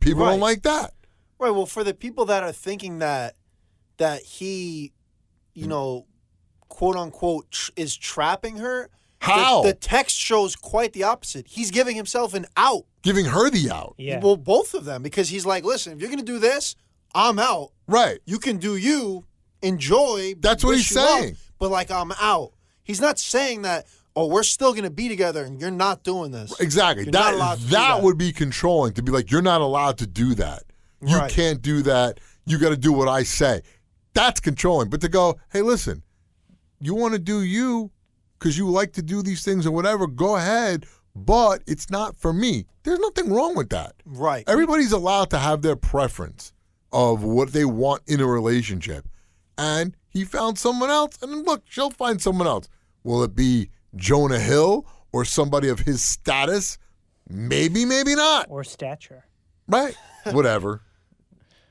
[0.00, 0.94] People don't like that.
[1.38, 1.50] Right.
[1.50, 3.36] Well, for the people that are thinking that
[3.98, 4.92] that he,
[5.54, 5.68] you mm.
[5.68, 6.06] know,
[6.68, 8.88] quote unquote, tr- is trapping her.
[9.20, 9.62] the- How?
[9.62, 11.46] The, text shows quite the opposite.
[11.46, 12.84] He's giving himself an out.
[13.02, 13.94] Giving her the out.
[13.96, 14.18] Yeah.
[14.18, 16.74] Well, both of them, because he's like, listen, if you're gonna do this,
[17.14, 17.70] I'm out.
[17.86, 18.18] Right.
[18.24, 19.24] You can do you,
[19.62, 20.34] enjoy.
[20.40, 21.36] That's what he's you luck, saying.
[21.60, 22.52] But like, I'm out.
[22.82, 23.86] He's not saying that.
[24.16, 26.58] Oh, we're still gonna be together, and you're not doing this.
[26.58, 27.04] Exactly.
[27.04, 28.02] You're that to that that.
[28.02, 30.64] would be controlling to be like, you're not allowed to do that.
[31.00, 31.30] You Right.
[31.30, 32.18] can't do that.
[32.44, 33.62] You got to do what I say.
[34.12, 34.90] That's controlling.
[34.90, 36.02] But to go, hey, listen,
[36.80, 37.92] you want to do you
[38.38, 40.86] because you like to do these things or whatever, go ahead.
[41.14, 42.66] But it's not for me.
[42.82, 43.94] There's nothing wrong with that.
[44.04, 44.44] Right.
[44.48, 46.52] Everybody's allowed to have their preference
[46.92, 49.08] of what they want in a relationship.
[49.56, 52.68] And he found someone else, and look, she'll find someone else.
[53.04, 56.76] Will it be Jonah Hill or somebody of his status?
[57.28, 58.46] Maybe, maybe not.
[58.50, 59.24] or stature.
[59.68, 59.94] Right.
[60.32, 60.82] Whatever.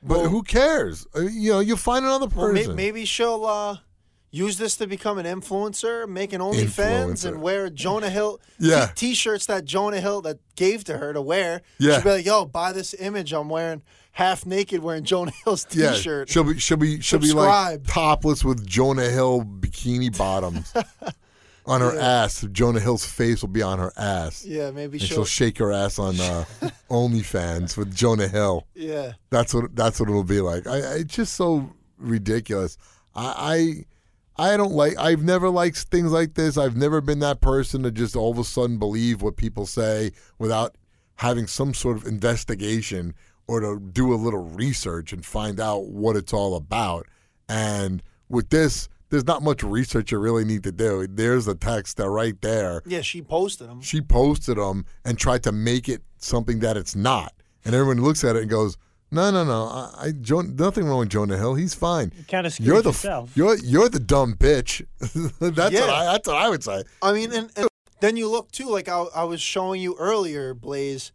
[0.02, 1.06] But who cares?
[1.14, 2.76] Uh, You know, you'll find another Well, may- person.
[2.76, 3.76] maybe she'll uh,
[4.30, 8.86] use this to become an influencer, make an OnlyFans, and wear Jonah Hill Yeah.
[8.94, 11.62] t- t-shirts that Jonah Hill that gave to her to wear.
[11.78, 11.94] Yeah.
[11.94, 16.28] She'll be like, "Yo, buy this image I'm wearing, half naked, wearing Jonah Hill's t-shirt."
[16.28, 20.72] she'll be she'll be she'll be like topless with Jonah Hill bikini bottoms
[21.66, 22.46] on her ass.
[22.52, 24.44] Jonah Hill's face will be on her ass.
[24.44, 25.08] yeah, maybe she'll.
[25.08, 26.44] she'll shake her ass on uh,
[26.90, 28.66] OnlyFans with Jonah Hill.
[28.74, 30.66] yeah, That's what that's what it'll be like.
[30.66, 32.76] I, I it's just so ridiculous.
[33.14, 33.84] I, I
[34.40, 34.96] I don't like.
[34.98, 36.56] I've never liked things like this.
[36.56, 40.12] I've never been that person to just all of a sudden believe what people say
[40.38, 40.76] without
[41.16, 43.14] having some sort of investigation
[43.46, 47.06] or to do a little research and find out what it's all about.
[47.50, 51.06] And with this, there's not much research you really need to do.
[51.06, 52.80] There's the text that right there.
[52.86, 53.82] Yeah, she posted them.
[53.82, 57.34] She posted them and tried to make it something that it's not.
[57.62, 58.78] And everyone looks at it and goes,
[59.10, 59.64] "No, no, no.
[59.66, 61.54] I, I jo- nothing wrong with Jonah Hill.
[61.54, 62.12] He's fine.
[62.16, 63.32] You kind of screwed You're the yourself.
[63.36, 64.84] you're you're the dumb bitch.
[65.40, 65.80] that's Yeah.
[65.80, 66.82] what I that's what I would say.
[67.02, 67.68] I mean, and, and
[68.00, 71.12] then you look too, like I, I was showing you earlier, Blaze,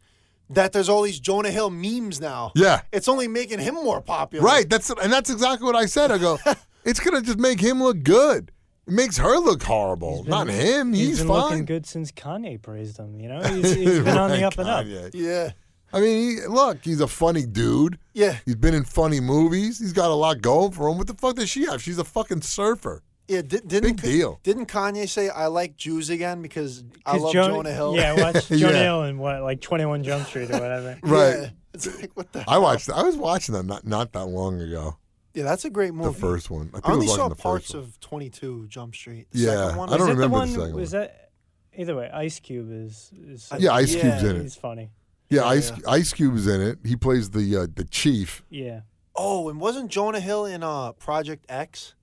[0.50, 2.52] that there's all these Jonah Hill memes now.
[2.54, 2.82] Yeah.
[2.92, 4.44] It's only making him more popular.
[4.44, 4.68] Right.
[4.70, 6.10] That's and that's exactly what I said.
[6.12, 6.38] I go,
[6.84, 8.52] it's gonna just make him look good.
[8.86, 10.18] It makes her look horrible.
[10.22, 10.92] He's Not been- him.
[10.92, 11.42] He's, been fine.
[11.42, 13.18] looking good since Kanye praised him.
[13.20, 14.84] You know, he's, he's been on the Right, up and up.
[14.86, 15.10] Kanye.
[15.12, 15.50] Yeah.
[15.96, 17.98] I mean, he, look, he's a funny dude.
[18.12, 18.36] Yeah.
[18.44, 19.78] He's been in funny movies.
[19.78, 20.98] He's got a lot going for him.
[20.98, 21.82] What the fuck does she have?
[21.82, 23.02] She's a fucking surfer.
[23.28, 23.42] Yeah.
[23.42, 24.40] Did, didn't Big deal.
[24.42, 27.96] Didn't Kanye say I like Jews again because I love Jo- Jonah Hill?
[27.96, 28.82] Yeah, watch Jonah Yeah.
[28.82, 30.98] Hill in what, like 21 Jump Street or whatever.
[31.02, 31.36] Right.
[31.40, 31.48] Yeah.
[31.74, 32.44] It's like what the.
[32.48, 32.88] I watched.
[32.90, 34.96] I was watching that not not that long ago.
[35.34, 36.08] Yeah, that's a great movie.
[36.14, 36.68] The first one.
[36.72, 37.84] I, think I only was watching saw the parts first one.
[37.84, 39.26] of 22 Jump Street.
[39.32, 39.88] The Yeah, second one.
[39.90, 40.48] I don't is that remember the the one?
[40.48, 41.02] second was one.
[41.02, 41.30] that
[41.76, 42.10] either way?
[42.14, 43.10] Ice Cube is.
[43.14, 44.00] is Yeah, Ice Yeah.
[44.00, 44.42] Cube's in it.
[44.42, 44.90] He's funny.
[45.28, 45.90] Yeah, Yeah, Ice yeah.
[45.90, 46.78] Ice Cube's in it.
[46.84, 48.44] He plays the uh, the chief.
[48.50, 48.80] Yeah.
[49.14, 51.94] Oh, and wasn't Jonah Hill in uh, Project X?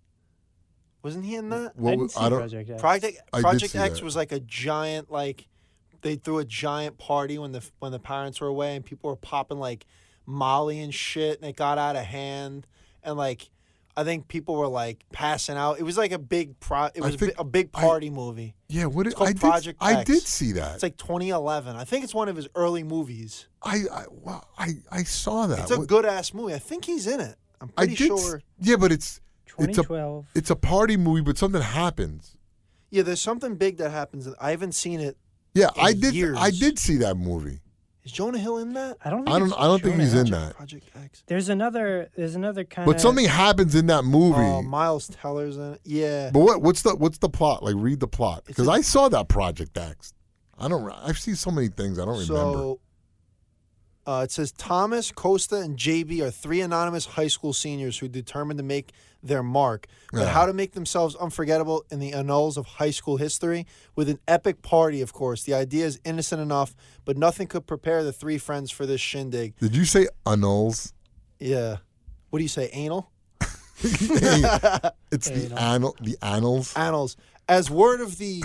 [1.04, 1.76] Wasn't he in that?
[1.76, 2.40] What I was- didn't see I don't.
[2.40, 2.82] Project X.
[2.82, 4.04] Project Project X that.
[4.06, 5.48] was like a giant like
[6.02, 9.16] they threw a giant party when the when the parents were away and people were
[9.16, 9.86] popping like
[10.26, 12.68] Molly and shit and it got out of hand
[13.04, 13.50] and like
[13.96, 15.80] I think people were like passing out.
[15.80, 16.86] It was like a big pro.
[16.96, 18.56] It was a, think bi- a big I- party movie.
[18.70, 19.42] Yeah, what did, called I did?
[19.42, 20.10] Project I X.
[20.10, 20.74] did see that.
[20.76, 21.76] It's like 2011.
[21.76, 23.48] I think it's one of his early movies.
[23.62, 25.60] I I, wow, I I saw that.
[25.60, 26.54] It's a good ass movie.
[26.56, 27.36] I think he's in it.
[27.62, 28.08] I'm I pretty did.
[28.20, 28.42] sure.
[28.60, 29.22] Yeah, but it's
[29.60, 30.26] it's a 2012.
[30.36, 32.36] it's a party movie, but something happens.
[32.90, 34.28] Yeah, there's something big that happens.
[34.40, 35.18] I haven't seen it.
[35.54, 36.16] Yeah, In I did.
[36.16, 36.38] years.
[36.40, 37.60] I did see that movie.
[38.06, 38.98] Is Jonah Hill in that?
[39.06, 39.24] I don't.
[39.24, 39.54] Think I don't.
[39.54, 40.56] I don't think he's in that.
[40.58, 41.24] Project X.
[41.28, 42.10] There's another.
[42.18, 43.02] There's another kind But of.
[43.02, 44.40] something happens in that movie.
[44.40, 45.82] Oh, Miles Teller's in it.
[45.86, 46.30] Yeah.
[46.34, 47.64] But what what's the what's the plot?
[47.64, 50.14] Like read the plot because I saw that Project X.
[50.60, 50.90] I don't.
[50.92, 52.34] I've seen so many things I don't remember.
[52.34, 52.80] So
[54.06, 58.58] uh, it says Thomas, Costa, and JB are three anonymous high school seniors who determined
[58.58, 60.28] to make their mark, but Yeah.
[60.28, 64.62] how to make themselves unforgettable in the annals of high school history with an epic
[64.62, 65.44] party, of course.
[65.44, 69.56] The idea is innocent enough, but nothing could prepare the three friends for this shindig.
[69.60, 70.94] Did you say annals?
[71.40, 71.78] Yeah.
[72.30, 73.10] What do you say, anal?
[73.80, 75.58] it's the Anal.
[75.60, 76.74] annal the annals.
[76.76, 77.18] Annals.
[77.48, 78.44] As word of the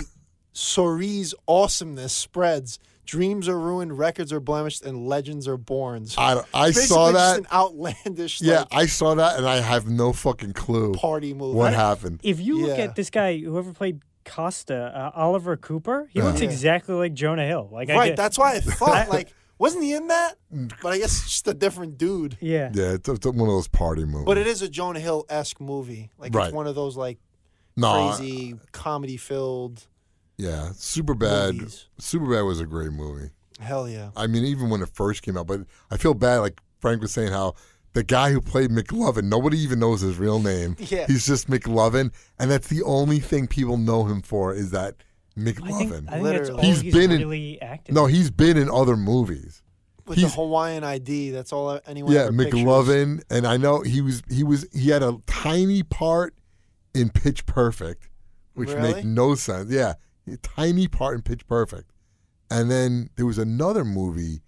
[0.53, 6.05] Cerise awesomeness spreads, dreams are ruined, records are blemished, and legends are born.
[6.05, 7.39] So I, I basically saw just that.
[7.39, 11.55] an outlandish Yeah, like, I saw that, and I have no fucking clue party movie.
[11.57, 12.19] what happened.
[12.23, 12.83] If you look Yeah.
[12.85, 16.25] at this guy, whoever played Costa, uh, Oliver Cooper, he Yeah.
[16.25, 16.49] looks Yeah.
[16.49, 17.69] exactly like Jonah Hill.
[17.71, 20.35] Like I Right, get, that's why I thought like wasn't he in that?
[20.81, 22.37] But I guess it's just a different dude.
[22.39, 22.69] Yeah.
[22.73, 24.25] Yeah, it's, it's one of those party movies.
[24.25, 26.11] But it is a Jonah Hill esque movie.
[26.17, 26.45] Like Right.
[26.45, 27.17] it's one of those like
[27.75, 29.87] no, crazy comedy filled
[30.39, 31.85] yeah, Superbad.
[31.97, 33.29] Super bad was a great movie.
[33.59, 34.11] Hell yeah.
[34.15, 36.37] I mean, even when it first came out, but I feel bad.
[36.37, 37.55] Like Frank was saying, how
[37.93, 40.77] the guy who played McLovin, nobody even knows his real name.
[40.89, 41.05] Yeah.
[41.07, 44.95] He's just McLovin, and that's the only thing people know him for is that
[45.37, 45.71] I think, McLovin.
[45.71, 46.65] I think that's all Literally.
[46.67, 47.93] He's he's, been in- really active.
[47.95, 49.61] no, he's been in other movies.
[50.07, 52.61] With He's- the Hawaiian ID, that's all anyone yeah, ever pictures.
[52.61, 56.33] McLovin, and I know he was he was he had a tiny part
[56.95, 58.07] in Pitch Perfect,
[58.53, 58.93] which Really?
[58.95, 59.69] made no sense.
[59.69, 59.95] Yeah, a
[60.37, 61.91] tiny part in Pitch Perfect,
[62.49, 64.41] and then there was another movie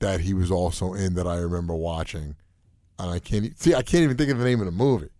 [0.00, 2.36] that he was also in that I remember watching,
[2.98, 5.10] and I can't e- see I can't even think of the name of the movie,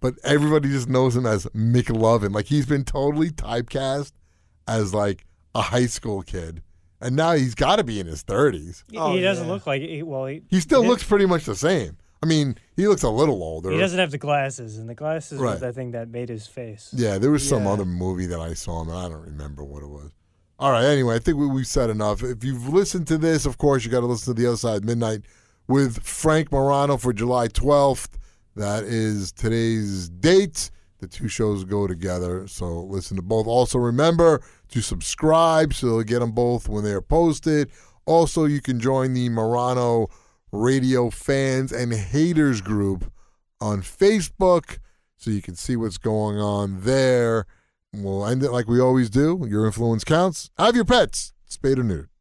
[0.00, 2.34] but everybody just knows him as McLovin.
[2.34, 4.12] Like he's been totally typecast
[4.66, 6.62] as like a high school kid,
[7.00, 8.84] and now he's got to be in his thirties.
[8.90, 9.52] He- Oh, he doesn't yeah.
[9.52, 10.26] look like he, well.
[10.26, 11.96] He, He still he looks pretty much the same.
[12.24, 13.70] I mean, he looks a little older.
[13.70, 16.88] He doesn't have the glasses, and the glasses was the thing that made his face.
[16.96, 19.82] Yeah, there was some other movie that I saw him, and I don't remember what
[19.82, 20.10] it was.
[20.58, 22.22] All right, anyway, I think we, we've said enough.
[22.22, 24.86] If you've listened to this, of course, you got to listen to The Other Side
[24.86, 25.20] Midnight
[25.68, 28.08] with Frank Morano for July 12th.
[28.56, 30.70] That is today's date.
[31.00, 33.46] The two shows go together, so listen to both.
[33.46, 37.70] Also, remember to subscribe so you'll get them both when they're posted.
[38.06, 40.08] Also, you can join the Morano
[40.54, 43.10] Radio Fans and Haters group
[43.60, 44.78] on Facebook
[45.16, 47.46] so you can see what's going on there.
[47.92, 49.46] We'll end it like we always do.
[49.48, 50.50] Your influence counts.
[50.56, 51.32] Have your pets.
[51.44, 52.13] Spayed or neutered.